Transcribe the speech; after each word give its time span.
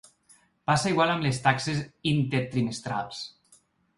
Passa 0.69 0.91
igual 0.93 1.11
amb 1.15 1.25
les 1.25 1.41
taxes 1.43 1.83
intertrimestrals. 2.13 3.21